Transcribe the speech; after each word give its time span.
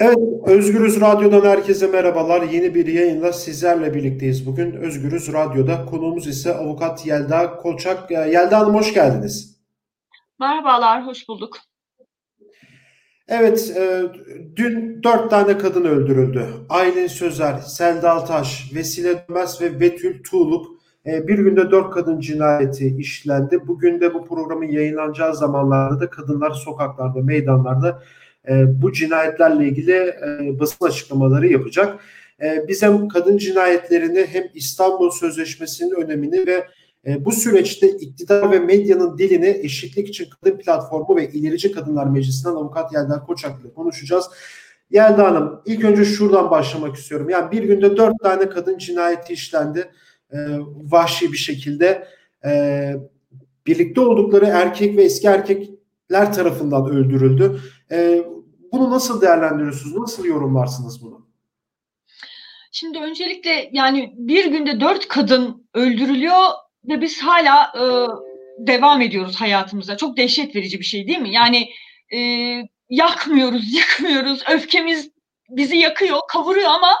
Evet, 0.00 0.18
Özgürüz 0.46 1.00
Radyo'dan 1.00 1.44
herkese 1.44 1.86
merhabalar. 1.86 2.42
Yeni 2.42 2.74
bir 2.74 2.86
yayınla 2.86 3.32
sizlerle 3.32 3.94
birlikteyiz 3.94 4.46
bugün. 4.46 4.72
Özgürüz 4.72 5.32
Radyo'da 5.32 5.84
konuğumuz 5.84 6.26
ise 6.26 6.54
avukat 6.54 7.06
Yelda 7.06 7.56
Kolçak. 7.56 8.10
Yelda 8.10 8.58
Hanım 8.58 8.74
hoş 8.74 8.94
geldiniz. 8.94 9.60
Merhabalar, 10.40 11.06
hoş 11.06 11.28
bulduk. 11.28 11.56
Evet, 13.28 13.72
e, 13.76 14.02
dün 14.56 15.02
dört 15.02 15.30
tane 15.30 15.58
kadın 15.58 15.84
öldürüldü. 15.84 16.46
Aylin 16.68 17.06
Sözer, 17.06 17.58
Selda 17.58 18.10
Altaş, 18.10 18.70
Vesile 18.74 19.24
Dönmez 19.28 19.60
ve 19.60 19.80
Betül 19.80 20.22
Tuğluk. 20.22 20.66
E, 21.06 21.28
bir 21.28 21.38
günde 21.38 21.70
dört 21.70 21.90
kadın 21.90 22.20
cinayeti 22.20 22.96
işlendi. 22.98 23.66
Bugün 23.66 24.00
de 24.00 24.14
bu 24.14 24.24
programın 24.24 24.68
yayınlanacağı 24.68 25.36
zamanlarda 25.36 26.00
da 26.00 26.10
kadınlar 26.10 26.50
sokaklarda, 26.50 27.20
meydanlarda 27.22 28.02
e, 28.48 28.82
bu 28.82 28.92
cinayetlerle 28.92 29.68
ilgili 29.68 29.92
e, 29.92 30.58
basın 30.60 30.86
açıklamaları 30.86 31.48
yapacak. 31.48 32.00
E, 32.42 32.68
biz 32.68 32.82
hem 32.82 33.08
kadın 33.08 33.36
cinayetlerini 33.36 34.26
hem 34.32 34.44
İstanbul 34.54 35.10
Sözleşmesi'nin 35.10 35.90
önemini 35.90 36.46
ve 36.46 36.66
e, 37.06 37.24
bu 37.24 37.32
süreçte 37.32 37.90
iktidar 37.90 38.50
ve 38.50 38.58
medyanın 38.58 39.18
dilini 39.18 39.60
Eşitlik 39.62 40.08
için 40.08 40.26
Kadın 40.40 40.58
Platformu 40.58 41.16
ve 41.16 41.28
İlerici 41.28 41.72
Kadınlar 41.72 42.06
Meclisi'nden 42.06 42.54
avukat 42.54 42.92
Yelda 42.92 43.20
Koçak 43.20 43.60
ile 43.60 43.74
konuşacağız. 43.74 44.24
Yelda 44.90 45.24
Hanım 45.24 45.62
ilk 45.66 45.84
önce 45.84 46.04
şuradan 46.04 46.50
başlamak 46.50 46.96
istiyorum. 46.96 47.28
Yani 47.28 47.52
bir 47.52 47.62
günde 47.62 47.96
dört 47.96 48.14
tane 48.22 48.48
kadın 48.48 48.78
cinayeti 48.78 49.32
işlendi. 49.32 49.90
E, 50.32 50.38
vahşi 50.90 51.32
bir 51.32 51.36
şekilde. 51.36 52.06
Birlikte 53.66 54.00
oldukları 54.00 54.46
erkek 54.46 54.96
ve 54.96 55.02
eski 55.02 55.26
erkekler 55.26 56.32
tarafından 56.32 56.90
öldürüldü. 56.90 57.60
E, 57.92 58.24
bunu 58.72 58.90
nasıl 58.90 59.20
değerlendiriyorsunuz? 59.20 59.96
Nasıl 59.96 60.24
yorumlarsınız 60.24 61.02
bunu? 61.02 61.30
Şimdi 62.72 62.98
öncelikle 62.98 63.70
yani 63.72 64.14
bir 64.16 64.46
günde 64.46 64.80
dört 64.80 65.08
kadın 65.08 65.68
öldürülüyor 65.74 66.48
ve 66.84 67.00
biz 67.00 67.22
hala 67.22 67.72
e, 67.74 67.84
devam 68.66 69.00
ediyoruz 69.00 69.36
hayatımıza. 69.36 69.96
Çok 69.96 70.16
dehşet 70.16 70.56
verici 70.56 70.78
bir 70.78 70.84
şey 70.84 71.06
değil 71.06 71.18
mi? 71.18 71.32
Yani 71.32 71.68
e, 72.14 72.18
yakmıyoruz, 72.90 73.74
yıkmıyoruz. 73.74 74.42
Öfkemiz 74.50 75.10
bizi 75.50 75.76
yakıyor, 75.76 76.20
kavuruyor 76.28 76.70
ama 76.70 76.92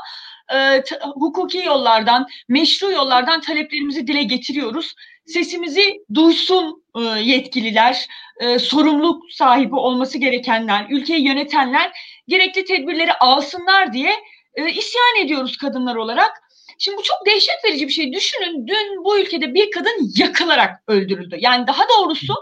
e, 0.54 0.82
hukuki 1.14 1.58
yollardan, 1.58 2.26
meşru 2.48 2.90
yollardan 2.90 3.40
taleplerimizi 3.40 4.06
dile 4.06 4.22
getiriyoruz. 4.22 4.94
Sesimizi 5.32 6.04
duysun 6.14 6.84
e, 6.96 7.00
yetkililer, 7.20 8.06
e, 8.40 8.58
sorumluluk 8.58 9.32
sahibi 9.32 9.74
olması 9.74 10.18
gerekenler, 10.18 10.86
ülkeyi 10.90 11.26
yönetenler 11.26 11.92
gerekli 12.28 12.64
tedbirleri 12.64 13.12
alsınlar 13.12 13.92
diye 13.92 14.12
e, 14.54 14.70
isyan 14.70 15.24
ediyoruz 15.24 15.56
kadınlar 15.56 15.96
olarak. 15.96 16.42
Şimdi 16.78 16.96
bu 16.98 17.02
çok 17.02 17.26
dehşet 17.26 17.64
verici 17.64 17.88
bir 17.88 17.92
şey. 17.92 18.12
Düşünün 18.12 18.66
dün 18.66 19.04
bu 19.04 19.18
ülkede 19.18 19.54
bir 19.54 19.70
kadın 19.70 20.12
yakılarak 20.16 20.82
öldürüldü. 20.88 21.36
Yani 21.40 21.66
daha 21.66 21.82
doğrusu 21.88 22.34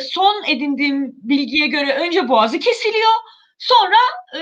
son 0.00 0.44
edindiğim 0.46 1.12
bilgiye 1.22 1.66
göre 1.66 1.94
önce 1.94 2.28
boğazı 2.28 2.58
kesiliyor, 2.58 3.12
sonra 3.58 3.96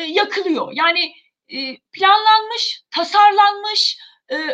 yakılıyor. 0.07 0.73
Yani 0.73 1.13
planlanmış, 1.93 2.83
tasarlanmış, 2.91 3.99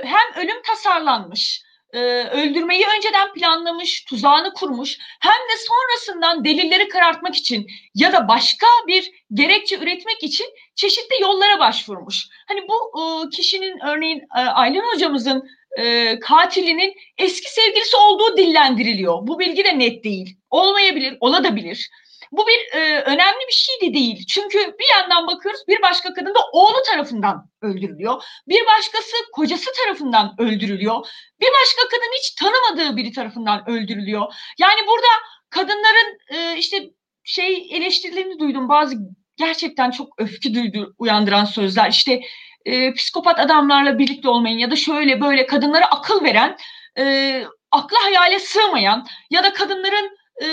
hem 0.05 0.45
ölüm 0.45 0.63
tasarlanmış, 0.63 1.63
e, 1.93 1.99
öldürmeyi 2.25 2.85
önceden 2.97 3.33
planlamış, 3.33 4.05
tuzağını 4.05 4.53
kurmuş, 4.53 4.99
hem 5.21 5.33
de 5.33 5.57
sonrasından 5.67 6.45
delilleri 6.45 6.89
karartmak 6.89 7.37
için 7.37 7.67
ya 7.95 8.13
da 8.13 8.29
başka 8.29 8.67
bir 8.87 9.11
gerekçe 9.33 9.77
üretmek 9.77 10.23
için 10.23 10.47
çeşitli 10.75 11.23
yollara 11.23 11.59
başvurmuş. 11.59 12.27
Hani 12.49 12.61
bu 12.69 13.01
e, 13.01 13.31
kişinin 13.37 13.79
örneğin 13.87 14.19
e, 14.37 14.41
Aylin 14.41 14.85
hocamızın 14.95 15.49
e, 15.79 16.19
katilinin 16.19 16.95
eski 17.19 17.53
sevgilisi 17.53 17.97
olduğu 17.97 18.37
dillendiriliyor. 18.37 19.27
Bu 19.27 19.39
bilgi 19.39 19.65
de 19.65 19.79
net 19.79 20.05
değil. 20.05 20.37
Olmayabilir, 20.51 21.17
olabilir. 21.21 21.91
Bu 22.33 22.47
bir 22.47 22.79
e, 22.79 23.03
önemli 23.03 23.41
bir 23.49 23.53
şey 23.53 23.81
de 23.81 23.95
değil. 23.95 24.27
Çünkü 24.27 24.59
bir 24.59 24.99
yandan 24.99 25.27
bakıyoruz 25.27 25.61
bir 25.69 25.83
başka 25.83 26.15
kadın 26.15 26.35
da 26.35 26.41
oğlu 26.53 26.83
tarafından 26.91 27.51
öldürülüyor. 27.63 28.23
Bir 28.49 28.67
başkası 28.67 29.17
kocası 29.33 29.71
tarafından 29.85 30.35
öldürülüyor. 30.39 31.07
Bir 31.41 31.49
başka 31.63 31.89
kadın 31.91 32.13
hiç 32.19 32.35
tanımadığı 32.35 32.97
biri 32.97 33.13
tarafından 33.13 33.71
öldürülüyor. 33.71 34.35
Yani 34.59 34.81
burada 34.87 35.09
kadınların 35.51 36.19
e, 36.29 36.57
işte 36.59 36.91
şey 37.25 37.69
eleştirilerini 37.71 38.39
duydum. 38.39 38.69
Bazı 38.69 38.97
gerçekten 39.37 39.91
çok 39.91 40.09
öfke 40.19 40.55
duydu 40.55 40.95
uyandıran 40.99 41.45
sözler. 41.45 41.91
İşte 41.91 42.21
e, 42.65 42.95
psikopat 42.95 43.41
adamlarla 43.41 43.99
birlikte 43.99 44.29
olmayın 44.29 44.59
ya 44.59 44.71
da 44.71 44.77
şöyle 44.77 45.21
böyle 45.21 45.47
kadınlara 45.47 45.87
akıl 45.87 46.25
veren, 46.25 46.57
e, 46.99 47.45
akla 47.71 48.05
hayale 48.05 48.39
sığmayan 48.39 49.07
ya 49.31 49.45
da 49.45 49.53
kadınların 49.53 50.17
e, 50.43 50.47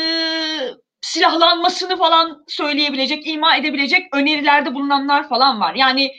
silahlanmasını 1.02 1.98
falan 1.98 2.44
söyleyebilecek, 2.48 3.28
ima 3.28 3.56
edebilecek 3.56 4.16
önerilerde 4.16 4.74
bulunanlar 4.74 5.30
falan 5.30 5.60
var. 5.60 5.76
Yani 5.76 6.12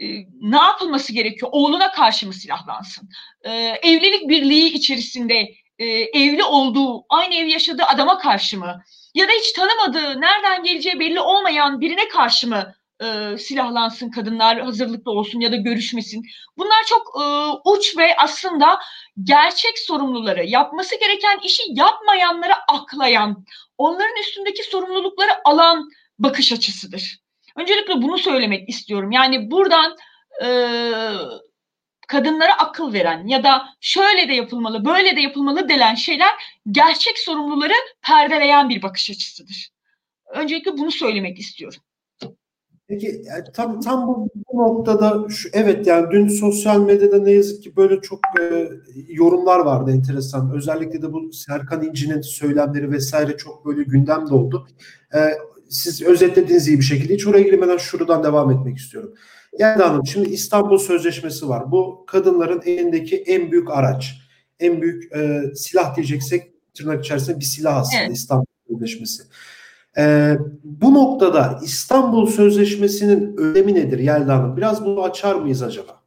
e, 0.00 0.06
ne 0.40 0.56
yapılması 0.56 1.12
gerekiyor? 1.12 1.50
Oğluna 1.54 1.92
karşı 1.92 2.26
mı 2.26 2.32
silahlansın? 2.32 3.08
E, 3.42 3.50
evlilik 3.82 4.28
birliği 4.28 4.66
içerisinde 4.72 5.54
e, 5.78 5.86
evli 5.86 6.44
olduğu, 6.44 7.04
aynı 7.08 7.34
ev 7.34 7.46
yaşadığı 7.46 7.84
adama 7.84 8.18
karşı 8.18 8.58
mı? 8.58 8.82
Ya 9.14 9.28
da 9.28 9.32
hiç 9.32 9.52
tanımadığı, 9.52 10.20
nereden 10.20 10.62
geleceği 10.62 11.00
belli 11.00 11.20
olmayan 11.20 11.80
birine 11.80 12.08
karşı 12.08 12.48
mı 12.48 12.74
e, 13.02 13.38
silahlansın 13.38 14.10
kadınlar 14.10 14.60
hazırlıklı 14.60 15.10
olsun 15.10 15.40
ya 15.40 15.52
da 15.52 15.56
görüşmesin. 15.56 16.22
Bunlar 16.58 16.84
çok 16.88 17.22
e, 17.22 17.24
uç 17.70 17.96
ve 17.96 18.16
aslında 18.16 18.78
gerçek 19.22 19.78
sorumluları, 19.78 20.44
yapması 20.44 21.00
gereken 21.00 21.38
işi 21.44 21.62
yapmayanları 21.68 22.54
aklayan, 22.68 23.44
onların 23.78 24.20
üstündeki 24.20 24.62
sorumlulukları 24.62 25.30
alan 25.44 25.90
bakış 26.18 26.52
açısıdır. 26.52 27.18
Öncelikle 27.56 28.02
bunu 28.02 28.18
söylemek 28.18 28.68
istiyorum. 28.68 29.12
Yani 29.12 29.50
buradan 29.50 29.96
e, 30.44 30.48
kadınlara 32.08 32.58
akıl 32.58 32.92
veren 32.92 33.26
ya 33.26 33.44
da 33.44 33.68
şöyle 33.80 34.28
de 34.28 34.32
yapılmalı, 34.34 34.84
böyle 34.84 35.16
de 35.16 35.20
yapılmalı 35.20 35.68
denen 35.68 35.94
şeyler 35.94 36.30
gerçek 36.70 37.18
sorumluları 37.18 37.74
perdeleyen 38.02 38.68
bir 38.68 38.82
bakış 38.82 39.10
açısıdır. 39.10 39.70
Öncelikle 40.26 40.72
bunu 40.72 40.90
söylemek 40.90 41.38
istiyorum. 41.38 41.80
Peki 42.88 43.22
yani 43.24 43.44
tam 43.54 43.80
tam 43.80 44.08
bu, 44.08 44.28
bu 44.52 44.58
noktada 44.58 45.28
şu 45.28 45.48
evet 45.52 45.86
yani 45.86 46.06
dün 46.10 46.28
sosyal 46.28 46.80
medyada 46.80 47.18
ne 47.18 47.30
yazık 47.30 47.62
ki 47.62 47.76
böyle 47.76 48.00
çok 48.00 48.20
e, 48.40 48.68
yorumlar 49.08 49.58
vardı 49.58 49.90
enteresan. 49.90 50.52
Özellikle 50.54 51.02
de 51.02 51.12
bu 51.12 51.32
Serkan 51.32 51.84
İnci'nin 51.84 52.20
söylemleri 52.20 52.90
vesaire 52.90 53.36
çok 53.36 53.66
böyle 53.66 53.82
gündemde 53.82 54.34
oldu. 54.34 54.68
E, 55.14 55.18
siz 55.68 56.02
özetlediğiniz 56.02 56.68
iyi 56.68 56.78
bir 56.78 56.84
şekilde 56.84 57.14
hiç 57.14 57.26
oraya 57.26 57.42
girmeden 57.42 57.76
şuradan 57.76 58.24
devam 58.24 58.50
etmek 58.50 58.78
istiyorum. 58.78 59.14
Yani 59.58 59.82
hanım 59.82 60.06
şimdi 60.06 60.28
İstanbul 60.28 60.78
Sözleşmesi 60.78 61.48
var. 61.48 61.72
Bu 61.72 62.04
kadınların 62.06 62.62
elindeki 62.64 63.16
en 63.16 63.52
büyük 63.52 63.70
araç. 63.70 64.20
En 64.60 64.82
büyük 64.82 65.12
e, 65.16 65.42
silah 65.54 65.96
diyeceksek 65.96 66.52
tırnak 66.74 67.04
içerisinde 67.04 67.40
bir 67.40 67.44
silah 67.44 67.76
aslında 67.76 68.02
evet. 68.02 68.16
İstanbul 68.16 68.46
Sözleşmesi. 68.68 69.22
Ee, 69.98 70.38
bu 70.64 70.94
noktada 70.94 71.60
İstanbul 71.62 72.26
Sözleşmesi'nin 72.26 73.36
önemi 73.36 73.74
nedir 73.74 73.98
Yelda 73.98 74.34
Hanım? 74.34 74.56
Biraz 74.56 74.84
bunu 74.84 75.02
açar 75.02 75.34
mıyız 75.34 75.62
acaba? 75.62 76.03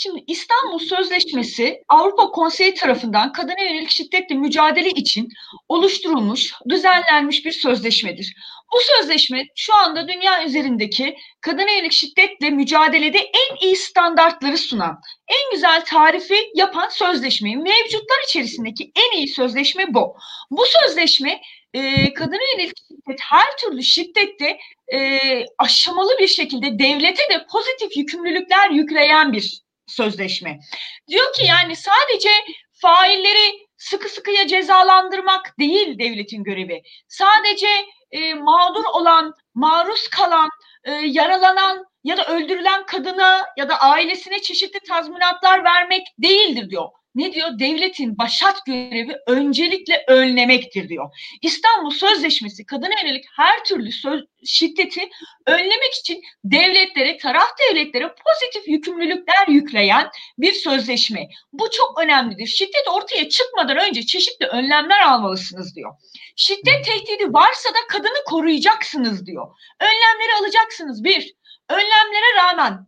Şimdi 0.00 0.24
İstanbul 0.26 0.78
Sözleşmesi 0.78 1.82
Avrupa 1.88 2.30
Konseyi 2.30 2.74
tarafından 2.74 3.32
kadına 3.32 3.62
yönelik 3.62 3.90
şiddetle 3.90 4.34
mücadele 4.34 4.90
için 4.90 5.28
oluşturulmuş, 5.68 6.54
düzenlenmiş 6.68 7.44
bir 7.44 7.52
sözleşmedir. 7.52 8.36
Bu 8.72 8.76
sözleşme 8.80 9.46
şu 9.56 9.76
anda 9.76 10.08
dünya 10.08 10.44
üzerindeki 10.44 11.16
kadına 11.40 11.70
yönelik 11.70 11.92
şiddetle 11.92 12.50
mücadelede 12.50 13.18
en 13.18 13.66
iyi 13.66 13.76
standartları 13.76 14.58
sunan, 14.58 15.00
en 15.28 15.54
güzel 15.54 15.84
tarifi 15.84 16.50
yapan 16.54 16.88
sözleşme. 16.88 17.56
Mevcutlar 17.56 18.24
içerisindeki 18.28 18.92
en 18.96 19.16
iyi 19.18 19.28
sözleşme 19.28 19.94
bu. 19.94 20.16
Bu 20.50 20.64
sözleşme 20.66 21.40
e, 21.74 22.14
kadına 22.14 22.42
yönelik 22.54 22.76
şiddet 22.88 23.20
her 23.20 23.56
türlü 23.56 23.82
şiddette 23.82 24.58
e, 24.92 25.18
aşamalı 25.58 26.18
bir 26.18 26.28
şekilde 26.28 26.78
devlete 26.78 27.22
de 27.30 27.46
pozitif 27.52 27.96
yükümlülükler 27.96 28.70
yükleyen 28.70 29.32
bir 29.32 29.67
sözleşme. 29.88 30.60
Diyor 31.08 31.32
ki 31.32 31.46
yani 31.46 31.76
sadece 31.76 32.30
failleri 32.72 33.68
sıkı 33.76 34.08
sıkıya 34.08 34.46
cezalandırmak 34.46 35.58
değil 35.58 35.98
devletin 35.98 36.44
görevi. 36.44 36.82
Sadece 37.08 37.68
e, 38.12 38.34
mağdur 38.34 38.84
olan, 38.84 39.34
maruz 39.54 40.08
kalan, 40.08 40.50
e, 40.84 40.92
yaralanan 40.92 41.86
ya 42.04 42.16
da 42.16 42.24
öldürülen 42.24 42.86
kadına 42.86 43.46
ya 43.56 43.68
da 43.68 43.80
ailesine 43.80 44.42
çeşitli 44.42 44.80
tazminatlar 44.80 45.64
vermek 45.64 46.06
değildir 46.18 46.70
diyor. 46.70 46.88
Ne 47.14 47.32
diyor? 47.32 47.58
Devletin 47.58 48.18
başat 48.18 48.66
görevi 48.66 49.16
öncelikle 49.26 50.04
önlemektir 50.08 50.88
diyor. 50.88 51.10
İstanbul 51.42 51.90
Sözleşmesi 51.90 52.66
kadına 52.66 53.00
yönelik 53.02 53.24
her 53.36 53.64
türlü 53.64 53.92
söz, 53.92 54.24
şiddeti 54.44 55.08
önlemek 55.46 55.94
için 56.00 56.22
devletlere, 56.44 57.18
taraf 57.18 57.48
devletlere 57.58 58.14
pozitif 58.26 58.68
yükümlülükler 58.68 59.48
yükleyen 59.48 60.10
bir 60.38 60.52
sözleşme. 60.52 61.28
Bu 61.52 61.70
çok 61.70 62.00
önemlidir. 62.00 62.46
Şiddet 62.46 62.88
ortaya 62.92 63.28
çıkmadan 63.28 63.76
önce 63.76 64.06
çeşitli 64.06 64.46
önlemler 64.46 65.00
almalısınız 65.00 65.76
diyor. 65.76 65.94
Şiddet 66.36 66.84
tehdidi 66.84 67.32
varsa 67.32 67.68
da 67.68 67.78
kadını 67.88 68.24
koruyacaksınız 68.26 69.26
diyor. 69.26 69.46
Önlemleri 69.80 70.40
alacaksınız. 70.40 71.04
Bir, 71.04 71.34
önlemlere 71.68 72.36
rağmen 72.36 72.86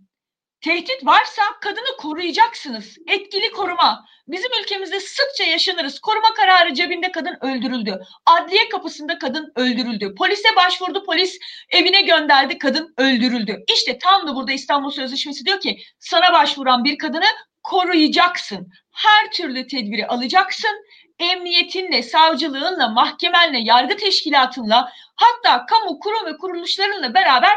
Tehdit 0.61 1.07
varsa 1.07 1.43
kadını 1.61 1.97
koruyacaksınız. 1.99 2.97
Etkili 3.09 3.51
koruma. 3.51 4.05
Bizim 4.29 4.51
ülkemizde 4.63 5.01
sıkça 5.01 5.45
yaşanırız. 5.45 6.01
Koruma 6.01 6.35
kararı 6.35 6.75
cebinde 6.75 7.13
kadın 7.13 7.39
öldürüldü. 7.41 8.01
Adliye 8.27 8.69
kapısında 8.69 9.19
kadın 9.19 9.53
öldürüldü. 9.57 10.15
Polise 10.19 10.49
başvurdu, 10.57 11.05
polis 11.05 11.39
evine 11.71 12.03
gönderdi, 12.03 12.59
kadın 12.59 12.95
öldürüldü. 12.99 13.65
İşte 13.73 13.99
tam 13.99 14.29
da 14.29 14.35
burada 14.35 14.53
İstanbul 14.53 14.91
Sözleşmesi 14.91 15.45
diyor 15.45 15.61
ki 15.61 15.79
sana 15.99 16.33
başvuran 16.33 16.85
bir 16.85 16.99
kadını 16.99 17.27
koruyacaksın. 17.63 18.69
Her 18.93 19.33
türlü 19.33 19.67
tedbiri 19.67 20.07
alacaksın. 20.07 20.85
Emniyetinle, 21.19 22.03
savcılığınla, 22.03 22.89
mahkemenle, 22.89 23.59
yargı 23.59 23.97
teşkilatınla 23.97 24.93
hatta 25.17 25.67
kamu 25.67 25.99
kurum 25.99 26.27
ve 26.27 26.37
kuruluşlarınla 26.37 27.15
beraber 27.15 27.53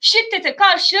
şiddete 0.00 0.56
karşı 0.56 0.96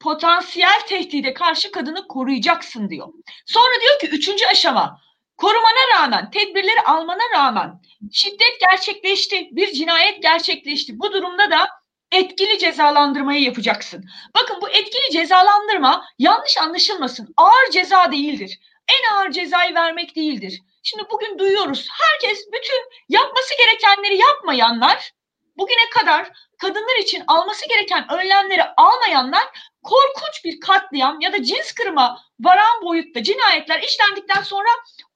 potansiyel 0.00 0.80
tehdide 0.88 1.34
karşı 1.34 1.70
kadını 1.70 2.08
koruyacaksın 2.08 2.90
diyor. 2.90 3.08
Sonra 3.46 3.80
diyor 3.80 3.98
ki 4.00 4.16
üçüncü 4.16 4.46
aşama 4.46 5.00
korumana 5.36 5.98
rağmen, 5.98 6.30
tedbirleri 6.30 6.80
almana 6.80 7.22
rağmen 7.34 7.82
şiddet 8.12 8.60
gerçekleşti, 8.70 9.48
bir 9.52 9.72
cinayet 9.72 10.22
gerçekleşti. 10.22 10.98
Bu 10.98 11.12
durumda 11.12 11.50
da 11.50 11.68
etkili 12.12 12.58
cezalandırmayı 12.58 13.42
yapacaksın. 13.42 14.04
Bakın 14.34 14.56
bu 14.62 14.68
etkili 14.68 15.12
cezalandırma 15.12 16.04
yanlış 16.18 16.58
anlaşılmasın. 16.58 17.34
Ağır 17.36 17.70
ceza 17.72 18.12
değildir. 18.12 18.60
En 18.88 19.14
ağır 19.14 19.30
cezayı 19.30 19.74
vermek 19.74 20.16
değildir. 20.16 20.60
Şimdi 20.82 21.04
bugün 21.10 21.38
duyuyoruz. 21.38 21.88
Herkes 21.90 22.38
bütün 22.52 22.80
yapması 23.08 23.54
gerekenleri 23.58 24.16
yapmayanlar 24.16 25.12
bugüne 25.60 25.90
kadar 25.90 26.30
kadınlar 26.58 26.98
için 27.02 27.22
alması 27.26 27.68
gereken 27.68 28.06
önlemleri 28.12 28.62
almayanlar 28.76 29.44
korkunç 29.82 30.44
bir 30.44 30.60
katliam 30.60 31.20
ya 31.20 31.32
da 31.32 31.42
cins 31.42 31.72
kırma 31.72 32.20
varan 32.40 32.82
boyutta 32.82 33.22
cinayetler 33.22 33.82
işlendikten 33.82 34.42
sonra 34.42 34.68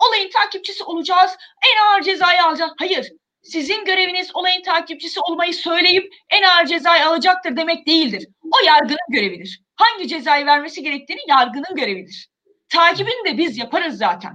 olayın 0.09 0.31
takipçisi 0.31 0.85
olacağız, 0.85 1.37
en 1.73 1.87
ağır 1.87 2.03
cezayı 2.03 2.45
alacağız. 2.45 2.73
Hayır, 2.79 3.13
sizin 3.43 3.85
göreviniz 3.85 4.31
olayın 4.37 4.63
takipçisi 4.63 5.21
olmayı 5.21 5.55
söyleyip 5.55 6.15
en 6.31 6.43
ağır 6.43 6.67
cezayı 6.67 7.07
alacaktır 7.07 7.57
demek 7.57 7.87
değildir. 7.87 8.29
O 8.43 8.65
yargının 8.65 9.09
görevidir. 9.09 9.61
Hangi 9.77 10.09
cezayı 10.09 10.47
vermesi 10.47 10.83
gerektiğini 10.83 11.21
yargının 11.29 11.77
görevidir. 11.77 12.29
Takibini 12.69 13.25
de 13.25 13.39
biz 13.39 13.59
yaparız 13.59 13.99
zaten. 13.99 14.33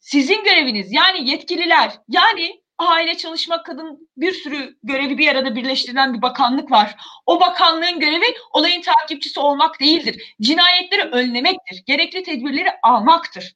Sizin 0.00 0.44
göreviniz 0.44 0.92
yani 0.92 1.30
yetkililer 1.30 1.92
yani 2.08 2.63
aile 2.78 3.16
çalışma 3.16 3.62
kadın 3.62 4.08
bir 4.16 4.32
sürü 4.32 4.76
görevi 4.82 5.18
bir 5.18 5.28
arada 5.28 5.56
birleştirilen 5.56 6.14
bir 6.14 6.22
bakanlık 6.22 6.70
var. 6.70 6.96
O 7.26 7.40
bakanlığın 7.40 8.00
görevi 8.00 8.34
olayın 8.52 8.82
takipçisi 8.82 9.40
olmak 9.40 9.80
değildir. 9.80 10.34
Cinayetleri 10.40 11.02
önlemektir. 11.02 11.82
Gerekli 11.86 12.22
tedbirleri 12.22 12.68
almaktır. 12.82 13.54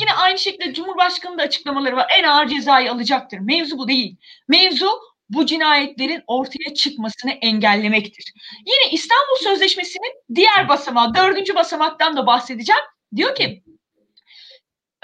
Yine 0.00 0.12
aynı 0.12 0.38
şekilde 0.38 0.74
Cumhurbaşkanı 0.74 1.38
da 1.38 1.42
açıklamaları 1.42 1.96
var. 1.96 2.06
En 2.18 2.24
ağır 2.24 2.48
cezayı 2.48 2.92
alacaktır. 2.92 3.38
Mevzu 3.38 3.78
bu 3.78 3.88
değil. 3.88 4.16
Mevzu 4.48 4.88
bu 5.28 5.46
cinayetlerin 5.46 6.22
ortaya 6.26 6.74
çıkmasını 6.74 7.30
engellemektir. 7.30 8.32
Yine 8.66 8.92
İstanbul 8.92 9.36
Sözleşmesi'nin 9.42 10.12
diğer 10.34 10.68
basamağı, 10.68 11.14
dördüncü 11.14 11.54
basamaktan 11.54 12.16
da 12.16 12.26
bahsedeceğim. 12.26 12.82
Diyor 13.16 13.34
ki 13.34 13.63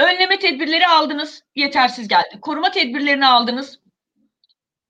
Önleme 0.00 0.38
tedbirleri 0.38 0.86
aldınız, 0.86 1.42
yetersiz 1.54 2.08
geldi. 2.08 2.38
Koruma 2.42 2.70
tedbirlerini 2.70 3.26
aldınız, 3.26 3.80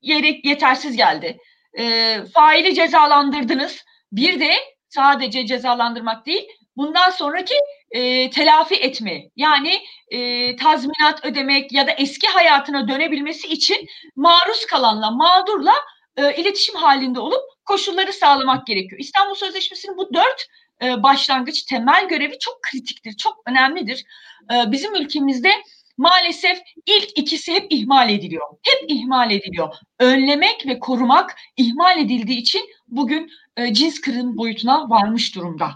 yetersiz 0.03 0.97
geldi. 0.97 1.39
E, 1.79 2.17
faili 2.35 2.75
cezalandırdınız. 2.75 3.85
Bir 4.13 4.41
de 4.41 4.53
sadece 4.89 5.47
cezalandırmak 5.47 6.27
değil, 6.27 6.49
bundan 6.77 7.11
sonraki 7.11 7.55
e, 7.91 8.31
telafi 8.31 8.75
etme 8.75 9.23
yani 9.37 9.83
e, 10.11 10.57
tazminat 10.57 11.25
ödemek 11.25 11.73
ya 11.73 11.87
da 11.87 11.91
eski 11.91 12.27
hayatına 12.29 12.89
dönebilmesi 12.89 13.49
için 13.49 13.87
maruz 14.17 14.67
kalanla, 14.67 15.11
mağdurla 15.11 15.75
e, 16.17 16.35
iletişim 16.35 16.75
halinde 16.75 17.21
olup 17.21 17.43
koşulları 17.65 18.13
sağlamak 18.13 18.67
gerekiyor. 18.67 19.01
İstanbul 19.01 19.35
Sözleşmesi'nin 19.35 19.97
bu 19.97 20.15
dört 20.15 20.47
e, 20.83 21.03
başlangıç 21.03 21.63
temel 21.63 22.09
görevi 22.09 22.39
çok 22.39 22.63
kritiktir, 22.63 23.17
çok 23.17 23.43
önemlidir. 23.47 24.05
E, 24.53 24.73
bizim 24.73 24.95
ülkemizde 24.95 25.51
maalesef 25.97 26.59
ilk 26.87 27.19
ikisi 27.19 27.55
hep 27.55 27.67
ihmal 27.71 28.11
ediliyor. 28.11 28.47
Hep 28.63 28.91
ihmal 28.91 29.31
ediliyor. 29.31 29.75
Önlemek 29.99 30.67
ve 30.67 30.79
korumak 30.79 31.37
ihmal 31.57 31.99
edildiği 31.99 32.39
için 32.39 32.63
bugün 32.89 33.31
e, 33.57 33.75
cins 33.75 34.01
kırım 34.01 34.37
boyutuna 34.37 34.91
varmış 34.91 35.37
durumda. 35.37 35.71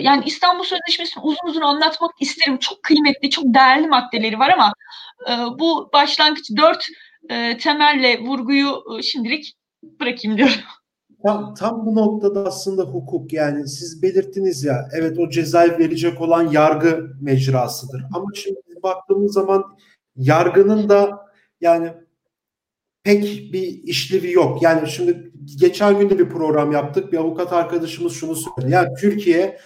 Yani 0.00 0.22
İstanbul 0.26 0.64
Sözleşmesi'ni 0.64 1.22
uzun 1.22 1.48
uzun 1.48 1.60
anlatmak 1.60 2.10
isterim. 2.20 2.58
Çok 2.58 2.82
kıymetli, 2.82 3.30
çok 3.30 3.44
değerli 3.44 3.86
maddeleri 3.86 4.38
var 4.38 4.50
ama 4.50 4.72
bu 5.58 5.90
başlangıç 5.92 6.50
dört 6.56 6.86
temelle 7.60 8.20
vurguyu 8.20 8.82
şimdilik 9.02 9.54
bırakayım 9.82 10.38
diyorum. 10.38 10.60
Tam, 11.22 11.54
tam 11.54 11.86
bu 11.86 11.94
noktada 11.94 12.46
aslında 12.46 12.82
hukuk 12.82 13.32
yani 13.32 13.68
siz 13.68 14.02
belirttiniz 14.02 14.64
ya 14.64 14.88
evet 14.92 15.18
o 15.18 15.30
cezayı 15.30 15.78
verecek 15.78 16.20
olan 16.20 16.50
yargı 16.50 17.10
mecrasıdır. 17.20 18.04
Ama 18.14 18.26
şimdi 18.34 18.60
baktığımız 18.82 19.32
zaman 19.32 19.64
yargının 20.16 20.88
da 20.88 21.26
yani 21.60 21.92
pek 23.02 23.52
bir 23.52 23.82
işlevi 23.82 24.32
yok. 24.32 24.62
Yani 24.62 24.88
şimdi 24.88 25.32
geçen 25.58 25.98
gün 25.98 26.10
de 26.10 26.18
bir 26.18 26.28
program 26.28 26.72
yaptık. 26.72 27.12
Bir 27.12 27.18
avukat 27.18 27.52
arkadaşımız 27.52 28.12
şunu 28.12 28.36
söyledi. 28.36 28.72
Yani 28.72 28.88
Türkiye 29.00 29.58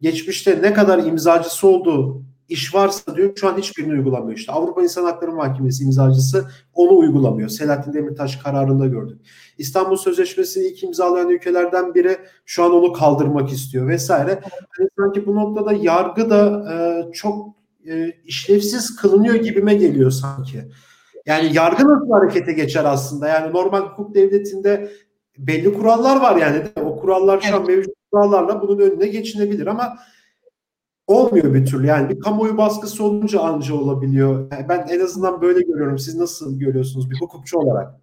geçmişte 0.00 0.62
ne 0.62 0.72
kadar 0.72 0.98
imzacısı 0.98 1.68
olduğu 1.68 2.27
iş 2.48 2.74
varsa 2.74 3.16
diyor 3.16 3.36
şu 3.36 3.48
an 3.48 3.58
hiçbirini 3.58 3.92
uygulamıyor. 3.92 4.38
İşte 4.38 4.52
Avrupa 4.52 4.82
İnsan 4.82 5.04
Hakları 5.04 5.32
Mahkemesi 5.32 5.84
imzacısı 5.84 6.44
onu 6.74 6.98
uygulamıyor. 6.98 7.48
Selahattin 7.48 7.92
Demirtaş 7.92 8.36
kararında 8.36 8.86
gördük. 8.86 9.20
İstanbul 9.58 9.96
Sözleşmesi'ni 9.96 10.66
ilk 10.66 10.82
imzalayan 10.82 11.30
ülkelerden 11.30 11.94
biri 11.94 12.16
şu 12.46 12.64
an 12.64 12.72
onu 12.72 12.92
kaldırmak 12.92 13.52
istiyor 13.52 13.88
vesaire. 13.88 14.40
Hani 14.78 14.88
sanki 14.98 15.26
bu 15.26 15.36
noktada 15.36 15.72
yargı 15.72 16.30
da 16.30 16.64
e, 16.72 17.12
çok 17.12 17.56
e, 17.88 18.12
işlevsiz 18.24 18.96
kılınıyor 18.96 19.34
gibime 19.34 19.74
geliyor 19.74 20.10
sanki. 20.10 20.64
Yani 21.26 21.50
yargı 21.54 21.88
nasıl 21.88 22.10
harekete 22.10 22.52
geçer 22.52 22.84
aslında? 22.84 23.28
Yani 23.28 23.52
normal 23.52 23.80
hukuk 23.80 24.14
devletinde 24.14 24.90
belli 25.38 25.74
kurallar 25.74 26.20
var 26.20 26.36
yani. 26.36 26.62
O 26.84 27.00
kurallar 27.00 27.40
şu 27.40 27.48
evet. 27.48 27.60
an 27.60 27.66
mevcut 27.66 27.94
kurallarla 28.12 28.62
bunun 28.62 28.78
önüne 28.78 29.06
geçinebilir 29.06 29.66
ama 29.66 29.98
olmuyor 31.08 31.54
bir 31.54 31.66
türlü. 31.66 31.86
Yani 31.86 32.08
bir 32.08 32.20
kamuoyu 32.20 32.56
baskısı 32.56 33.04
olunca 33.04 33.40
anca 33.40 33.74
olabiliyor. 33.74 34.52
Yani 34.52 34.68
ben 34.68 34.86
en 34.90 35.00
azından 35.00 35.42
böyle 35.42 35.60
görüyorum. 35.60 35.98
Siz 35.98 36.14
nasıl 36.14 36.58
görüyorsunuz 36.58 37.10
bir 37.10 37.20
hukukçu 37.20 37.58
olarak? 37.58 37.94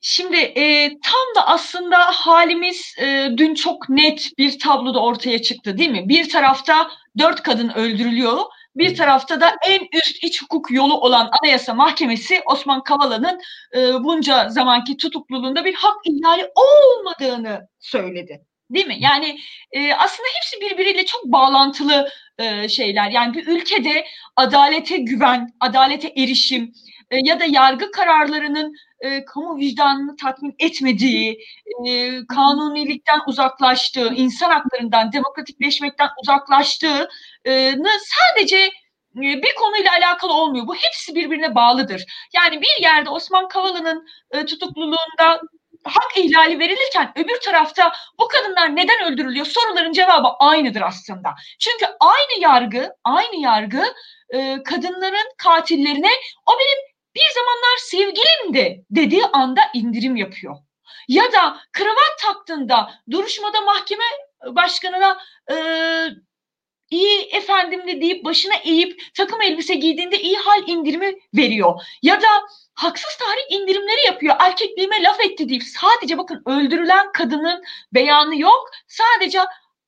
Şimdi 0.00 0.36
e, 0.36 0.88
tam 0.88 1.34
da 1.36 1.46
aslında 1.46 1.96
halimiz 1.98 2.94
e, 3.00 3.28
dün 3.36 3.54
çok 3.54 3.88
net 3.88 4.30
bir 4.38 4.58
tabloda 4.58 5.02
ortaya 5.02 5.42
çıktı 5.42 5.78
değil 5.78 5.90
mi? 5.90 6.08
Bir 6.08 6.28
tarafta 6.28 6.90
dört 7.18 7.42
kadın 7.42 7.68
öldürülüyor. 7.68 8.38
Bir 8.76 8.96
tarafta 8.96 9.40
da 9.40 9.54
en 9.68 9.80
üst 9.98 10.24
iç 10.24 10.42
hukuk 10.42 10.70
yolu 10.70 11.00
olan 11.00 11.30
Anayasa 11.42 11.74
Mahkemesi 11.74 12.40
Osman 12.46 12.82
Kavala'nın 12.82 13.40
e, 13.76 14.04
bunca 14.04 14.48
zamanki 14.48 14.96
tutukluluğunda 14.96 15.64
bir 15.64 15.74
hak 15.74 15.96
ihlali 16.04 16.50
olmadığını 16.54 17.68
söyledi. 17.80 18.44
Değil 18.70 18.86
mi? 18.86 18.96
Yani 18.98 19.38
e, 19.72 19.92
aslında 19.94 20.28
hepsi 20.36 20.60
birbiriyle 20.60 21.06
çok 21.06 21.24
bağlantılı 21.24 22.08
e, 22.38 22.68
şeyler. 22.68 23.10
Yani 23.10 23.34
bir 23.34 23.46
ülkede 23.46 24.04
adalete 24.36 24.96
güven, 24.96 25.48
adalete 25.60 26.08
erişim 26.08 26.72
e, 27.10 27.16
ya 27.24 27.40
da 27.40 27.44
yargı 27.44 27.90
kararlarının 27.90 28.74
e, 29.00 29.24
kamu 29.24 29.56
vicdanını 29.58 30.16
tatmin 30.16 30.54
etmediği, 30.58 31.38
e, 31.88 32.12
kanunilikten 32.26 33.20
uzaklaştığı, 33.26 34.14
insan 34.14 34.50
haklarından, 34.50 35.12
demokratikleşmekten 35.12 36.08
uzaklaştığını 36.22 37.08
sadece 38.00 38.56
e, 38.56 38.70
bir 39.16 39.54
konuyla 39.60 39.90
alakalı 39.92 40.32
olmuyor. 40.32 40.66
Bu 40.66 40.74
hepsi 40.74 41.14
birbirine 41.14 41.54
bağlıdır. 41.54 42.04
Yani 42.34 42.60
bir 42.60 42.82
yerde 42.82 43.10
Osman 43.10 43.48
Kavala'nın 43.48 44.06
e, 44.30 44.44
tutukluluğunda 44.46 45.40
hak 45.88 46.16
ihlali 46.16 46.58
verilirken 46.58 47.12
öbür 47.16 47.40
tarafta 47.40 47.92
bu 48.20 48.28
kadınlar 48.28 48.76
neden 48.76 49.12
öldürülüyor 49.12 49.46
soruların 49.46 49.92
cevabı 49.92 50.28
aynıdır 50.40 50.80
aslında. 50.80 51.34
Çünkü 51.58 51.86
aynı 52.00 52.42
yargı, 52.42 52.92
aynı 53.04 53.36
yargı 53.42 53.84
e, 54.30 54.62
kadınların 54.62 55.32
katillerine 55.38 56.10
o 56.46 56.52
benim 56.58 56.88
bir 57.14 57.34
zamanlar 57.34 57.76
sevgilimdi 57.78 58.84
dediği 58.90 59.24
anda 59.26 59.60
indirim 59.74 60.16
yapıyor. 60.16 60.56
Ya 61.08 61.32
da 61.32 61.58
kravat 61.72 62.18
taktığında 62.22 62.90
duruşmada 63.10 63.60
mahkeme 63.60 64.04
başkanına 64.46 65.18
e, 65.50 65.54
iyi 66.90 67.20
efendimli 67.32 68.00
deyip 68.00 68.24
başına 68.24 68.54
eğip 68.64 69.02
takım 69.14 69.42
elbise 69.42 69.74
giydiğinde 69.74 70.20
iyi 70.20 70.36
hal 70.36 70.62
indirimi 70.68 71.14
veriyor. 71.34 71.80
Ya 72.02 72.22
da 72.22 72.28
haksız 72.74 73.16
tahrik 73.16 73.60
indirimleri 73.60 74.06
yapıyor. 74.06 74.36
Erkekliğime 74.38 75.02
laf 75.02 75.20
etti 75.20 75.48
deyip 75.48 75.62
sadece 75.62 76.18
bakın 76.18 76.42
öldürülen 76.46 77.12
kadının 77.12 77.62
beyanı 77.94 78.40
yok. 78.40 78.70
Sadece 78.86 79.40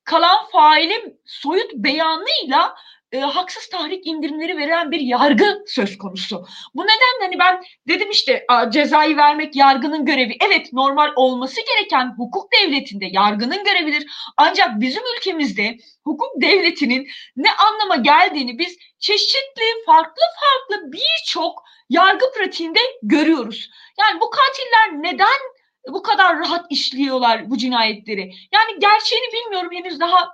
kalan 0.04 0.46
failin 0.52 1.20
soyut 1.26 1.74
beyanıyla 1.74 2.74
e, 3.12 3.20
haksız 3.20 3.68
tahrik 3.68 4.06
indirimleri 4.06 4.56
veren 4.56 4.90
bir 4.90 5.00
yargı 5.00 5.64
söz 5.66 5.98
konusu. 5.98 6.46
Bu 6.74 6.82
nedenle 6.82 7.20
hani 7.20 7.38
ben 7.38 7.62
dedim 7.88 8.10
işte 8.10 8.44
a, 8.48 8.70
cezayı 8.70 9.16
vermek 9.16 9.56
yargının 9.56 10.04
görevi. 10.04 10.36
Evet 10.46 10.72
normal 10.72 11.12
olması 11.16 11.60
gereken 11.66 12.14
hukuk 12.16 12.52
devletinde 12.52 13.06
yargının 13.10 13.64
görevidir. 13.64 14.06
Ancak 14.36 14.80
bizim 14.80 15.02
ülkemizde 15.16 15.76
hukuk 16.04 16.42
devletinin 16.42 17.08
ne 17.36 17.48
anlama 17.52 17.96
geldiğini 17.96 18.58
biz 18.58 18.76
çeşitli 18.98 19.84
farklı 19.86 20.22
farklı 20.40 20.92
birçok 20.92 21.62
yargı 21.88 22.32
pratiğinde 22.36 22.80
görüyoruz. 23.02 23.70
Yani 24.00 24.20
bu 24.20 24.30
katiller 24.30 25.02
neden 25.02 25.40
bu 25.88 26.02
kadar 26.02 26.38
rahat 26.38 26.66
işliyorlar 26.70 27.50
bu 27.50 27.58
cinayetleri? 27.58 28.32
Yani 28.52 28.78
gerçeğini 28.78 29.32
bilmiyorum 29.32 29.70
henüz 29.72 30.00
daha 30.00 30.28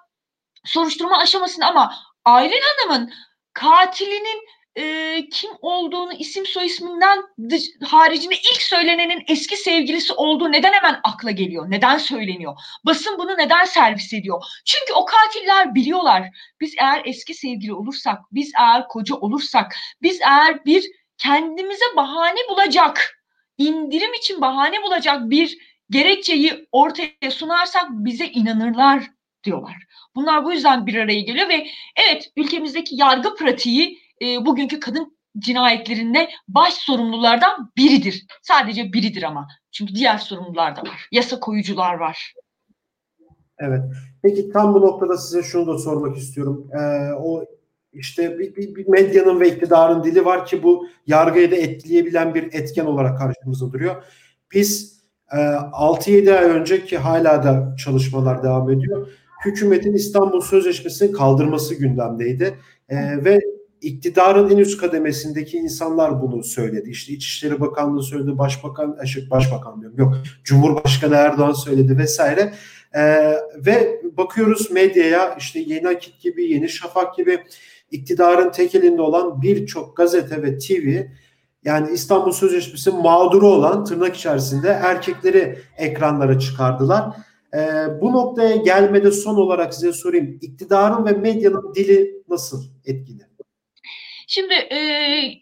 soruşturma 0.65 1.19
aşamasında 1.19 1.67
ama 1.67 1.95
Aylin 2.27 2.61
Hanım'ın 2.61 3.13
katilinin 3.53 4.45
e, 4.77 5.29
kim 5.29 5.51
olduğunu 5.61 6.13
isim 6.13 6.47
soy 6.47 6.67
isminden 6.67 7.23
dış, 7.51 7.63
haricinde 7.85 8.35
ilk 8.35 8.63
söylenenin 8.63 9.25
eski 9.29 9.57
sevgilisi 9.57 10.13
olduğu 10.13 10.53
neden 10.53 10.73
hemen 10.73 11.01
akla 11.05 11.31
geliyor? 11.31 11.71
Neden 11.71 11.99
söyleniyor? 11.99 12.57
Basın 12.85 13.19
bunu 13.19 13.39
neden 13.39 13.65
servis 13.65 14.13
ediyor? 14.13 14.43
Çünkü 14.65 14.93
o 14.93 15.05
katiller 15.05 15.75
biliyorlar. 15.75 16.29
Biz 16.61 16.75
eğer 16.79 17.03
eski 17.05 17.35
sevgili 17.35 17.75
olursak, 17.75 18.19
biz 18.33 18.53
eğer 18.61 18.89
koca 18.89 19.15
olursak, 19.15 19.77
biz 20.03 20.21
eğer 20.21 20.65
bir 20.65 20.85
kendimize 21.19 21.97
bahane 21.97 22.41
bulacak, 22.51 23.23
indirim 23.59 24.15
için 24.15 24.41
bahane 24.41 24.83
bulacak 24.83 25.31
bir 25.31 25.59
gerekçeyi 25.91 26.67
ortaya 26.73 27.31
sunarsak 27.31 27.87
bize 27.91 28.27
inanırlar 28.27 29.03
diyorlar. 29.45 29.77
Bunlar 30.17 30.45
bu 30.45 30.53
yüzden 30.53 30.87
bir 30.87 30.95
araya 30.95 31.21
geliyor 31.21 31.49
ve 31.49 31.67
evet 32.07 32.31
ülkemizdeki 32.37 32.97
yargı 32.97 33.35
pratiği 33.35 33.99
e, 34.23 34.47
bugünkü 34.47 34.81
kadın 34.81 35.17
cinayetlerinde 35.39 36.29
baş 36.49 36.75
sorumlulardan 36.75 37.73
biridir. 37.77 38.27
Sadece 38.43 38.93
biridir 38.93 39.23
ama. 39.23 39.49
Çünkü 39.73 39.95
diğer 39.95 40.19
sorumlular 40.19 40.77
da 40.77 40.83
var. 40.83 41.09
Yasa 41.13 41.41
koyucular 41.41 41.95
var. 41.95 42.35
Evet. 43.59 43.83
Peki 44.23 44.51
tam 44.53 44.75
bu 44.75 44.81
noktada 44.81 45.17
size 45.17 45.43
şunu 45.43 45.67
da 45.67 45.79
sormak 45.79 46.17
istiyorum. 46.17 46.71
Ee, 46.73 47.13
o 47.13 47.45
işte 47.93 48.39
bir, 48.39 48.57
bir, 48.57 48.75
bir 48.75 48.89
medyanın 48.89 49.41
ve 49.41 49.49
iktidarın 49.49 50.05
dili 50.05 50.25
var 50.25 50.47
ki 50.47 50.63
bu 50.63 50.89
yargıyı 51.07 51.51
da 51.51 51.57
etkileyebilen 51.57 52.35
bir 52.35 52.43
etken 52.43 52.85
olarak 52.87 53.19
karşımıza 53.19 53.73
duruyor. 53.73 54.05
Biz 54.53 55.01
e, 55.33 55.37
6-7 55.37 56.39
ay 56.39 56.45
önce 56.45 56.85
ki 56.85 56.99
hala 56.99 57.45
da 57.45 57.77
çalışmalar 57.77 58.43
devam 58.43 58.71
ediyor 58.71 59.09
hükümetin 59.47 59.95
İstanbul 59.95 60.41
Sözleşmesi'nin 60.41 61.13
kaldırması 61.13 61.75
gündemdeydi. 61.75 62.59
E, 62.89 63.25
ve 63.25 63.41
iktidarın 63.81 64.51
en 64.51 64.57
üst 64.57 64.81
kademesindeki 64.81 65.57
insanlar 65.59 66.23
bunu 66.23 66.45
söyledi. 66.45 66.91
İşte 66.91 67.13
İçişleri 67.13 67.61
Bakanlığı 67.61 68.03
söyledi, 68.03 68.39
Başbakan, 68.39 69.05
şey, 69.05 69.31
Başbakan 69.31 69.81
diyorum 69.81 69.99
yok, 69.99 70.15
Cumhurbaşkanı 70.45 71.15
Erdoğan 71.15 71.53
söyledi 71.53 71.99
vesaire. 71.99 72.53
Ee, 72.95 73.33
ve 73.67 74.01
bakıyoruz 74.17 74.71
medyaya 74.71 75.35
işte 75.39 75.61
Yeni 75.61 75.89
Akit 75.89 76.21
gibi, 76.21 76.45
Yeni 76.53 76.69
Şafak 76.69 77.17
gibi 77.17 77.39
iktidarın 77.91 78.51
tek 78.51 78.75
elinde 78.75 79.03
olan 79.03 79.43
birçok 79.43 79.97
gazete 79.97 80.43
ve 80.43 80.59
TV 80.59 81.03
yani 81.65 81.93
İstanbul 81.93 82.33
Sözleşmesi 82.33 82.91
mağduru 82.91 83.49
olan 83.49 83.85
tırnak 83.85 84.17
içerisinde 84.17 84.69
erkekleri 84.69 85.59
ekranlara 85.77 86.39
çıkardılar. 86.39 87.17
E, 87.57 87.61
bu 88.01 88.13
noktaya 88.13 88.57
gelmede 88.57 89.11
son 89.11 89.37
olarak 89.37 89.75
size 89.75 89.93
sorayım. 89.93 90.39
İktidarın 90.43 91.07
ve 91.07 91.13
medyanın 91.13 91.75
dili 91.75 92.23
nasıl 92.29 92.63
etkili? 92.85 93.23
Şimdi 94.29 94.55
e, 94.55 94.79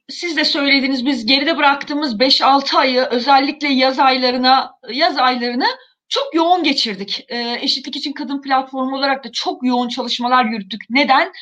siz 0.08 0.36
de 0.36 0.44
söylediniz 0.44 1.06
biz 1.06 1.26
geride 1.26 1.56
bıraktığımız 1.56 2.14
5-6 2.20 2.76
ayı 2.76 3.00
özellikle 3.00 3.68
yaz 3.68 3.98
aylarına 3.98 4.70
yaz 4.92 5.18
aylarını 5.18 5.66
çok 6.08 6.34
yoğun 6.34 6.62
geçirdik. 6.62 7.24
E, 7.28 7.58
Eşitlik 7.60 7.96
için 7.96 8.12
Kadın 8.12 8.42
Platformu 8.42 8.96
olarak 8.96 9.24
da 9.24 9.32
çok 9.32 9.66
yoğun 9.66 9.88
çalışmalar 9.88 10.44
yürüttük. 10.44 10.80
Neden? 10.90 11.32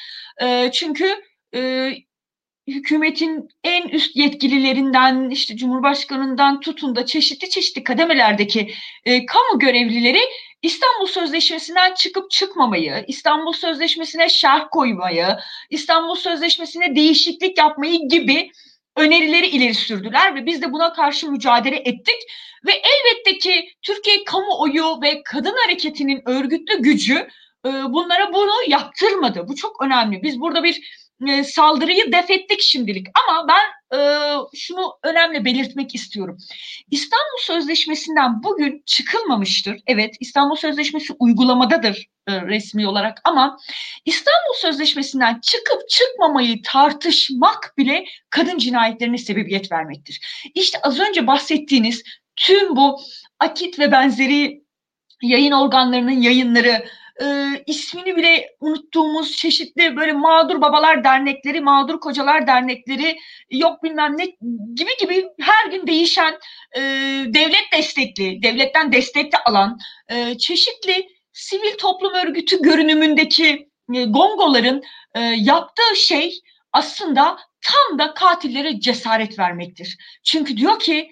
E, 0.42 0.70
çünkü 0.72 1.06
e, 1.54 1.90
hükümetin 2.66 3.48
en 3.64 3.88
üst 3.88 4.16
yetkililerinden 4.16 5.30
işte 5.30 5.56
Cumhurbaşkanından 5.56 6.60
tutun 6.60 6.96
da 6.96 7.06
çeşitli 7.06 7.50
çeşitli 7.50 7.84
kademelerdeki 7.84 8.74
e, 9.04 9.26
kamu 9.26 9.58
görevlileri 9.58 10.20
İstanbul 10.62 11.06
Sözleşmesi'nden 11.06 11.94
çıkıp 11.94 12.30
çıkmamayı, 12.30 13.04
İstanbul 13.08 13.52
Sözleşmesi'ne 13.52 14.28
şerh 14.28 14.64
koymayı, 14.70 15.26
İstanbul 15.70 16.14
Sözleşmesi'ne 16.14 16.96
değişiklik 16.96 17.58
yapmayı 17.58 18.08
gibi 18.08 18.50
önerileri 18.96 19.46
ileri 19.46 19.74
sürdüler 19.74 20.34
ve 20.34 20.46
biz 20.46 20.62
de 20.62 20.72
buna 20.72 20.92
karşı 20.92 21.30
mücadele 21.30 21.76
ettik 21.76 22.18
ve 22.66 22.72
elbette 22.72 23.38
ki 23.38 23.68
Türkiye 23.82 24.24
kamuoyu 24.24 25.02
ve 25.02 25.22
kadın 25.22 25.54
hareketinin 25.64 26.22
örgütlü 26.26 26.82
gücü 26.82 27.28
e, 27.66 27.68
bunlara 27.68 28.32
bunu 28.32 28.52
yaptırmadı. 28.68 29.48
Bu 29.48 29.56
çok 29.56 29.82
önemli. 29.82 30.22
Biz 30.22 30.40
burada 30.40 30.64
bir 30.64 31.01
e, 31.28 31.44
saldırıyı 31.44 32.12
def 32.12 32.30
ettik 32.30 32.60
şimdilik. 32.60 33.06
Ama 33.24 33.48
ben 33.48 33.98
e, 33.98 34.00
şunu 34.54 34.98
önemli 35.02 35.44
belirtmek 35.44 35.94
istiyorum. 35.94 36.38
İstanbul 36.90 37.38
Sözleşmesi'nden 37.40 38.42
bugün 38.42 38.82
çıkılmamıştır. 38.86 39.80
Evet 39.86 40.14
İstanbul 40.20 40.56
Sözleşmesi 40.56 41.12
uygulamadadır 41.18 42.06
e, 42.28 42.42
resmi 42.42 42.88
olarak 42.88 43.20
ama 43.24 43.58
İstanbul 44.04 44.54
Sözleşmesi'nden 44.60 45.40
çıkıp 45.40 45.88
çıkmamayı 45.88 46.62
tartışmak 46.62 47.74
bile 47.78 48.04
kadın 48.30 48.58
cinayetlerine 48.58 49.18
sebebiyet 49.18 49.72
vermektir. 49.72 50.20
İşte 50.54 50.78
az 50.82 51.00
önce 51.00 51.26
bahsettiğiniz 51.26 52.02
tüm 52.36 52.76
bu 52.76 53.00
akit 53.40 53.78
ve 53.78 53.92
benzeri 53.92 54.62
yayın 55.22 55.52
organlarının 55.52 56.20
yayınları 56.20 56.84
e, 57.20 57.24
ismini 57.66 58.16
bile 58.16 58.56
unuttuğumuz 58.60 59.36
çeşitli 59.36 59.96
böyle 59.96 60.12
mağdur 60.12 60.60
babalar 60.60 61.04
dernekleri, 61.04 61.60
mağdur 61.60 62.00
kocalar 62.00 62.46
dernekleri, 62.46 63.18
yok 63.50 63.82
bilmem 63.82 64.18
ne 64.18 64.24
gibi 64.74 64.90
gibi 65.00 65.28
her 65.40 65.70
gün 65.70 65.86
değişen 65.86 66.38
e, 66.76 66.80
devlet 67.26 67.72
destekli, 67.72 68.42
devletten 68.42 68.92
destek 68.92 69.32
de 69.32 69.36
alan 69.46 69.78
e, 70.08 70.38
çeşitli 70.38 71.08
sivil 71.32 71.76
toplum 71.78 72.14
örgütü 72.14 72.62
görünümündeki 72.62 73.68
e, 73.94 74.04
gongoların 74.04 74.82
e, 75.14 75.20
yaptığı 75.20 75.96
şey 75.96 76.40
aslında 76.72 77.38
tam 77.62 77.98
da 77.98 78.14
katillere 78.14 78.80
cesaret 78.80 79.38
vermektir. 79.38 79.98
Çünkü 80.24 80.56
diyor 80.56 80.78
ki 80.78 81.10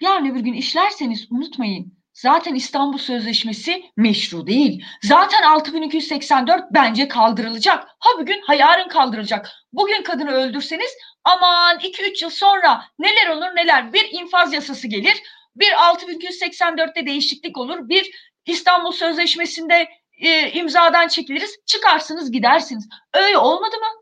yarın 0.00 0.34
bir 0.34 0.40
gün 0.40 0.52
işlerseniz 0.52 1.26
unutmayın 1.32 2.01
Zaten 2.22 2.54
İstanbul 2.54 2.98
Sözleşmesi 2.98 3.84
meşru 3.96 4.46
değil. 4.46 4.84
Zaten 5.02 5.42
6284 5.42 6.64
bence 6.70 7.08
kaldırılacak. 7.08 7.88
Ha 7.98 8.10
bugün 8.18 8.40
ha 8.46 8.54
yarın 8.54 8.88
kaldırılacak. 8.88 9.50
Bugün 9.72 10.02
kadını 10.02 10.30
öldürseniz 10.30 10.90
aman 11.24 11.78
2-3 11.78 12.24
yıl 12.24 12.30
sonra 12.30 12.84
neler 12.98 13.28
olur 13.28 13.56
neler. 13.56 13.92
Bir 13.92 14.08
infaz 14.20 14.52
yasası 14.52 14.88
gelir. 14.88 15.22
Bir 15.56 15.72
6284'te 15.72 17.06
değişiklik 17.06 17.58
olur. 17.58 17.88
Bir 17.88 18.10
İstanbul 18.46 18.92
Sözleşmesi'nde 18.92 19.88
e, 20.18 20.50
imzadan 20.50 21.08
çekiliriz. 21.08 21.56
Çıkarsınız 21.66 22.32
gidersiniz. 22.32 22.88
Öyle 23.14 23.38
olmadı 23.38 23.76
mı? 23.76 24.01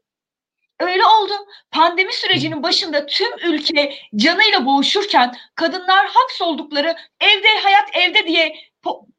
Öyle 0.81 1.07
oldu. 1.07 1.33
Pandemi 1.71 2.13
sürecinin 2.13 2.63
başında 2.63 3.07
tüm 3.07 3.39
ülke 3.45 3.95
canıyla 4.17 4.67
boğuşurken 4.67 5.37
kadınlar 5.55 6.07
hapsoldukları 6.07 6.97
evde 7.21 7.59
hayat 7.63 7.97
evde 7.97 8.27
diye 8.27 8.57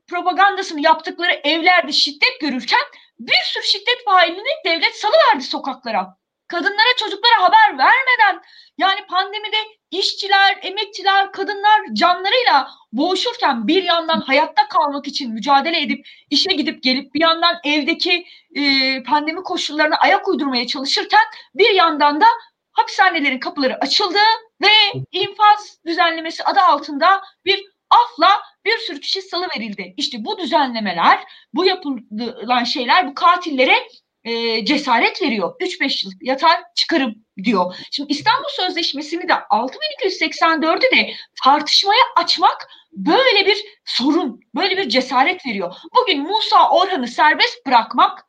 propagandasını 0.07 0.81
yaptıkları 0.81 1.41
evlerde 1.43 1.91
şiddet 1.91 2.39
görürken 2.41 2.81
bir 3.19 3.39
sürü 3.43 3.63
şiddet 3.63 4.05
failini 4.05 4.49
devlet 4.65 4.95
salıverdi 4.95 5.43
sokaklara. 5.43 6.20
Kadınlara 6.51 6.95
çocuklara 6.97 7.43
haber 7.43 7.77
vermeden 7.77 8.41
yani 8.77 9.05
pandemide 9.09 9.57
işçiler, 9.91 10.59
emekçiler, 10.61 11.31
kadınlar 11.31 11.81
canlarıyla 11.93 12.69
boğuşurken 12.93 13.67
bir 13.67 13.83
yandan 13.83 14.21
hayatta 14.21 14.67
kalmak 14.67 15.07
için 15.07 15.33
mücadele 15.33 15.81
edip 15.81 16.07
işe 16.29 16.53
gidip 16.53 16.83
gelip 16.83 17.13
bir 17.13 17.21
yandan 17.21 17.55
evdeki 17.63 18.25
e, 18.55 18.63
pandemi 19.03 19.43
koşullarına 19.43 19.95
ayak 19.95 20.27
uydurmaya 20.27 20.67
çalışırken 20.67 21.23
bir 21.55 21.69
yandan 21.69 22.21
da 22.21 22.25
hapishanelerin 22.71 23.39
kapıları 23.39 23.77
açıldı 23.81 24.19
ve 24.61 25.01
infaz 25.11 25.77
düzenlemesi 25.85 26.43
adı 26.43 26.59
altında 26.59 27.21
bir 27.45 27.65
afla 27.89 28.41
bir 28.65 28.77
sürü 28.77 28.99
kişi 28.99 29.21
salı 29.21 29.47
verildi. 29.57 29.93
İşte 29.97 30.25
bu 30.25 30.37
düzenlemeler, 30.37 31.19
bu 31.53 31.65
yapılan 31.65 32.63
şeyler 32.63 33.07
bu 33.07 33.13
katillere 33.13 33.87
e, 34.23 34.65
cesaret 34.65 35.21
veriyor. 35.21 35.55
3-5 35.59 36.05
yıl 36.05 36.13
yatar 36.21 36.63
çıkarım 36.75 37.15
diyor. 37.43 37.75
Şimdi 37.91 38.11
İstanbul 38.11 38.49
Sözleşmesi'ni 38.49 39.27
de 39.27 39.33
6284'ü 39.33 40.95
de 40.95 41.13
tartışmaya 41.43 42.03
açmak 42.15 42.67
böyle 42.91 43.45
bir 43.45 43.65
sorun, 43.85 44.39
böyle 44.55 44.77
bir 44.77 44.89
cesaret 44.89 45.45
veriyor. 45.45 45.75
Bugün 45.95 46.21
Musa 46.21 46.69
Orhan'ı 46.69 47.07
serbest 47.07 47.65
bırakmak 47.67 48.25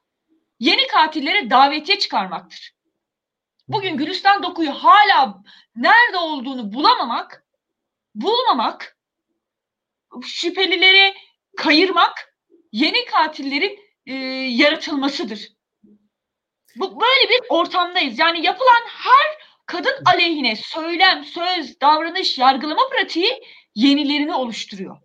yeni 0.59 0.87
katillere 0.87 1.51
davetiye 1.51 1.99
çıkarmaktır. 1.99 2.73
Bugün 3.69 3.97
Gülistan 3.97 4.43
Doku'yu 4.43 4.71
hala 4.71 5.43
nerede 5.77 6.17
olduğunu 6.17 6.73
bulamamak, 6.73 7.45
bulmamak, 8.15 8.97
şüphelileri 10.25 11.15
kayırmak 11.57 12.35
yeni 12.73 13.05
katillerin 13.05 13.79
e, 14.07 14.15
yaratılmasıdır. 14.49 15.53
Bu 16.76 17.00
böyle 17.00 17.29
bir 17.31 17.41
ortamdayız. 17.49 18.19
Yani 18.19 18.47
yapılan 18.47 18.83
her 18.87 19.47
kadın 19.67 20.05
aleyhine 20.14 20.57
söylem, 20.57 21.25
söz, 21.25 21.81
davranış, 21.81 22.38
yargılama 22.38 22.83
pratiği 22.93 23.33
yenilerini 23.75 24.35
oluştururuyor. 24.35 24.97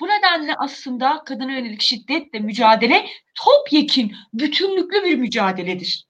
Bu 0.00 0.06
nedenle 0.06 0.54
aslında 0.58 1.22
kadına 1.26 1.52
yönelik 1.52 1.82
şiddetle 1.82 2.38
mücadele 2.38 3.06
topyekün, 3.44 4.12
bütünlüklü 4.34 5.04
bir 5.04 5.16
mücadeledir. 5.16 6.06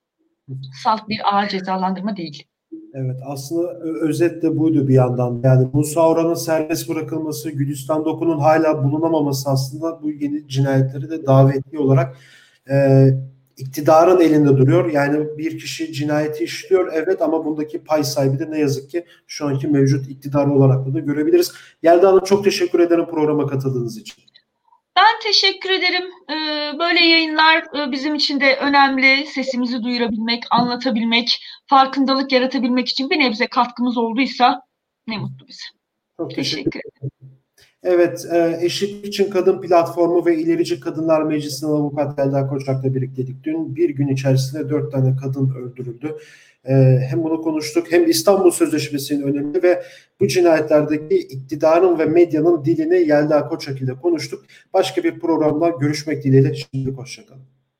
Salt 0.82 1.08
bir 1.08 1.34
ağır 1.34 1.48
cezalandırma 1.48 2.16
değil. 2.16 2.46
Evet 2.94 3.16
aslında 3.26 3.78
özet 3.80 4.42
de 4.42 4.58
buydu 4.58 4.88
bir 4.88 4.94
yandan. 4.94 5.40
Yani 5.44 5.68
Musa 5.72 6.08
Oran'ın 6.08 6.34
serbest 6.34 6.88
bırakılması, 6.88 7.50
Gülistan 7.50 8.04
Doku'nun 8.04 8.38
hala 8.38 8.84
bulunamaması 8.84 9.50
aslında 9.50 10.02
bu 10.02 10.10
yeni 10.10 10.48
cinayetleri 10.48 11.10
de 11.10 11.26
davetli 11.26 11.78
olarak 11.78 12.16
e, 12.70 13.06
iktidarın 13.60 14.20
elinde 14.20 14.48
duruyor. 14.48 14.92
Yani 14.92 15.38
bir 15.38 15.58
kişi 15.58 15.92
cinayeti 15.92 16.44
işliyor 16.44 16.92
evet 16.94 17.22
ama 17.22 17.44
bundaki 17.44 17.84
pay 17.84 18.04
sahibi 18.04 18.38
de 18.38 18.50
ne 18.50 18.58
yazık 18.58 18.90
ki 18.90 19.04
şu 19.26 19.46
anki 19.46 19.68
mevcut 19.68 20.10
iktidar 20.10 20.46
olarak 20.46 20.94
da 20.94 20.98
görebiliriz. 20.98 21.52
Yelda 21.82 22.08
Hanım 22.08 22.24
çok 22.24 22.44
teşekkür 22.44 22.80
ederim 22.80 23.06
programa 23.06 23.46
katıldığınız 23.46 23.98
için. 23.98 24.24
Ben 24.96 25.20
teşekkür 25.22 25.70
ederim. 25.70 26.04
Böyle 26.78 27.00
yayınlar 27.00 27.64
bizim 27.92 28.14
için 28.14 28.40
de 28.40 28.56
önemli. 28.56 29.26
Sesimizi 29.26 29.82
duyurabilmek, 29.82 30.44
anlatabilmek, 30.50 31.44
farkındalık 31.66 32.32
yaratabilmek 32.32 32.88
için 32.88 33.10
bir 33.10 33.18
nebze 33.18 33.46
katkımız 33.46 33.98
olduysa 33.98 34.62
ne 35.06 35.18
mutlu 35.18 35.48
bize. 35.48 35.64
Çok 36.16 36.34
teşekkür, 36.34 36.70
teşekkür 36.70 36.80
ederim. 36.80 37.29
Evet, 37.82 38.26
Eşitlik 38.60 39.06
için 39.06 39.30
Kadın 39.30 39.60
Platformu 39.60 40.26
ve 40.26 40.36
İlerici 40.36 40.80
Kadınlar 40.80 41.22
Meclisi'nin 41.22 41.70
avukat 41.70 42.18
Yelda 42.18 42.46
Koçak'la 42.46 42.94
birlikteydik. 42.94 43.44
Dün 43.44 43.76
bir 43.76 43.90
gün 43.90 44.08
içerisinde 44.08 44.68
dört 44.68 44.92
tane 44.92 45.16
kadın 45.16 45.50
öldürüldü. 45.50 46.16
Hem 47.10 47.24
bunu 47.24 47.42
konuştuk 47.42 47.92
hem 47.92 48.10
İstanbul 48.10 48.50
Sözleşmesi'nin 48.50 49.22
önemi 49.22 49.62
ve 49.62 49.82
bu 50.20 50.28
cinayetlerdeki 50.28 51.16
iktidarın 51.16 51.98
ve 51.98 52.04
medyanın 52.04 52.64
dilini 52.64 53.08
Yelda 53.08 53.48
Koçak 53.48 53.82
ile 53.82 53.92
konuştuk. 53.94 54.44
Başka 54.74 55.04
bir 55.04 55.20
programda 55.20 55.68
görüşmek 55.68 56.24
dileğiyle. 56.24 56.54
Şimdi 56.54 56.90
hoşçakalın. 56.90 57.49